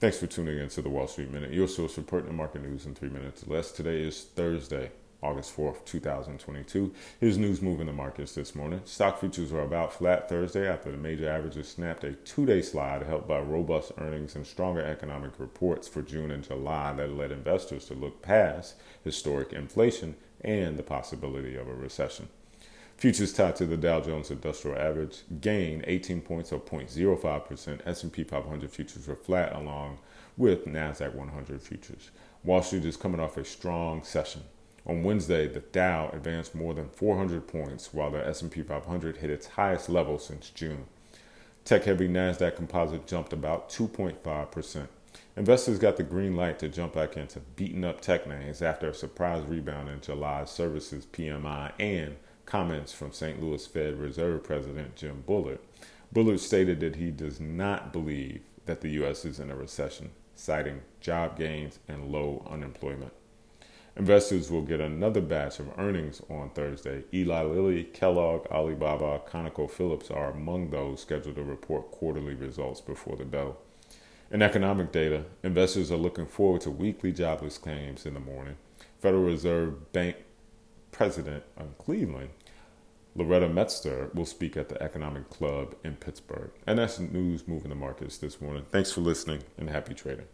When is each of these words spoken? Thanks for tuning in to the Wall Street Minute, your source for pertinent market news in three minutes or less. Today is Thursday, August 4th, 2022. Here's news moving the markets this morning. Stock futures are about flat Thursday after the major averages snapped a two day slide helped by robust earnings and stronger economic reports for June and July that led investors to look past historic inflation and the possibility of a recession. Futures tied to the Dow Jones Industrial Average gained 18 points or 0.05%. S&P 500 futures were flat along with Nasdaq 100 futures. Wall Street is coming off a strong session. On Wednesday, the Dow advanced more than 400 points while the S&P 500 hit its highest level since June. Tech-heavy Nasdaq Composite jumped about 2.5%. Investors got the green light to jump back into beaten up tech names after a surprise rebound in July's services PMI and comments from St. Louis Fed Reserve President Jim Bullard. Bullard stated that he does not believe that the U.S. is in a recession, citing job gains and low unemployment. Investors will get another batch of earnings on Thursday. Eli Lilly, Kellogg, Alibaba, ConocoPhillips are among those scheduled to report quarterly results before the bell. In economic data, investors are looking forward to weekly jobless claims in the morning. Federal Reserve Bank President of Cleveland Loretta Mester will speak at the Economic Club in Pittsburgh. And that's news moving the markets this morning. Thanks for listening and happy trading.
Thanks 0.00 0.18
for 0.18 0.28
tuning 0.28 0.58
in 0.58 0.68
to 0.68 0.80
the 0.80 0.88
Wall 0.88 1.08
Street 1.08 1.32
Minute, 1.32 1.52
your 1.52 1.66
source 1.66 1.94
for 1.94 2.02
pertinent 2.02 2.36
market 2.36 2.62
news 2.62 2.86
in 2.86 2.94
three 2.94 3.08
minutes 3.08 3.42
or 3.42 3.52
less. 3.56 3.72
Today 3.72 4.00
is 4.00 4.22
Thursday, 4.36 4.92
August 5.24 5.56
4th, 5.56 5.84
2022. 5.86 6.94
Here's 7.18 7.36
news 7.36 7.60
moving 7.60 7.86
the 7.86 7.92
markets 7.92 8.32
this 8.32 8.54
morning. 8.54 8.80
Stock 8.84 9.18
futures 9.18 9.52
are 9.52 9.62
about 9.62 9.92
flat 9.92 10.28
Thursday 10.28 10.68
after 10.68 10.92
the 10.92 10.96
major 10.96 11.28
averages 11.28 11.66
snapped 11.66 12.04
a 12.04 12.12
two 12.12 12.46
day 12.46 12.62
slide 12.62 13.02
helped 13.02 13.26
by 13.26 13.40
robust 13.40 13.90
earnings 13.98 14.36
and 14.36 14.46
stronger 14.46 14.84
economic 14.84 15.32
reports 15.36 15.88
for 15.88 16.02
June 16.02 16.30
and 16.30 16.44
July 16.44 16.92
that 16.92 17.16
led 17.16 17.32
investors 17.32 17.86
to 17.86 17.94
look 17.94 18.22
past 18.22 18.76
historic 19.02 19.52
inflation 19.52 20.14
and 20.42 20.76
the 20.76 20.84
possibility 20.84 21.56
of 21.56 21.66
a 21.66 21.74
recession. 21.74 22.28
Futures 22.98 23.32
tied 23.32 23.54
to 23.54 23.64
the 23.64 23.76
Dow 23.76 24.00
Jones 24.00 24.32
Industrial 24.32 24.76
Average 24.76 25.18
gained 25.40 25.84
18 25.86 26.20
points 26.20 26.50
or 26.50 26.58
0.05%. 26.58 27.80
S&P 27.86 28.24
500 28.24 28.70
futures 28.72 29.06
were 29.06 29.14
flat 29.14 29.54
along 29.54 29.98
with 30.36 30.66
Nasdaq 30.66 31.14
100 31.14 31.62
futures. 31.62 32.10
Wall 32.42 32.60
Street 32.60 32.84
is 32.84 32.96
coming 32.96 33.20
off 33.20 33.36
a 33.36 33.44
strong 33.44 34.02
session. 34.02 34.42
On 34.84 35.04
Wednesday, 35.04 35.46
the 35.46 35.60
Dow 35.60 36.10
advanced 36.12 36.56
more 36.56 36.74
than 36.74 36.88
400 36.88 37.46
points 37.46 37.94
while 37.94 38.10
the 38.10 38.26
S&P 38.26 38.64
500 38.64 39.18
hit 39.18 39.30
its 39.30 39.46
highest 39.46 39.88
level 39.88 40.18
since 40.18 40.50
June. 40.50 40.86
Tech-heavy 41.64 42.08
Nasdaq 42.08 42.56
Composite 42.56 43.06
jumped 43.06 43.32
about 43.32 43.70
2.5%. 43.70 44.88
Investors 45.36 45.78
got 45.78 45.96
the 45.96 46.02
green 46.02 46.34
light 46.34 46.58
to 46.58 46.68
jump 46.68 46.94
back 46.94 47.16
into 47.16 47.38
beaten 47.54 47.84
up 47.84 48.00
tech 48.00 48.26
names 48.26 48.60
after 48.60 48.88
a 48.88 48.94
surprise 48.94 49.44
rebound 49.44 49.88
in 49.88 50.00
July's 50.00 50.50
services 50.50 51.06
PMI 51.06 51.70
and 51.78 52.16
comments 52.48 52.94
from 52.94 53.12
St. 53.12 53.42
Louis 53.42 53.66
Fed 53.66 53.98
Reserve 53.98 54.42
President 54.42 54.96
Jim 54.96 55.22
Bullard. 55.26 55.58
Bullard 56.10 56.40
stated 56.40 56.80
that 56.80 56.96
he 56.96 57.10
does 57.10 57.38
not 57.38 57.92
believe 57.92 58.40
that 58.64 58.80
the 58.80 58.88
U.S. 58.92 59.26
is 59.26 59.38
in 59.38 59.50
a 59.50 59.54
recession, 59.54 60.12
citing 60.34 60.80
job 60.98 61.36
gains 61.36 61.78
and 61.88 62.10
low 62.10 62.46
unemployment. 62.50 63.12
Investors 63.96 64.50
will 64.50 64.62
get 64.62 64.80
another 64.80 65.20
batch 65.20 65.58
of 65.58 65.78
earnings 65.78 66.22
on 66.30 66.48
Thursday. 66.50 67.04
Eli 67.12 67.42
Lilly, 67.42 67.84
Kellogg, 67.84 68.46
Alibaba, 68.46 69.20
ConocoPhillips 69.28 70.10
are 70.10 70.30
among 70.30 70.70
those 70.70 71.02
scheduled 71.02 71.36
to 71.36 71.42
report 71.42 71.90
quarterly 71.90 72.34
results 72.34 72.80
before 72.80 73.16
the 73.16 73.26
bell. 73.26 73.58
In 74.30 74.40
economic 74.40 74.90
data, 74.90 75.24
investors 75.42 75.92
are 75.92 75.96
looking 75.96 76.26
forward 76.26 76.62
to 76.62 76.70
weekly 76.70 77.12
jobless 77.12 77.58
claims 77.58 78.06
in 78.06 78.14
the 78.14 78.20
morning. 78.20 78.56
Federal 79.00 79.24
Reserve 79.24 79.92
Bank 79.92 80.16
President 80.98 81.44
of 81.56 81.78
Cleveland 81.78 82.30
Loretta 83.14 83.48
Mester 83.48 84.10
will 84.14 84.26
speak 84.26 84.56
at 84.56 84.68
the 84.68 84.82
Economic 84.82 85.30
Club 85.30 85.76
in 85.84 85.94
Pittsburgh. 85.94 86.50
And 86.66 86.80
that's 86.80 86.98
news 86.98 87.46
moving 87.46 87.68
the 87.68 87.76
markets 87.76 88.18
this 88.18 88.40
morning. 88.40 88.64
Thanks 88.68 88.90
for 88.90 89.00
listening 89.00 89.44
and 89.56 89.70
happy 89.70 89.94
trading. 89.94 90.26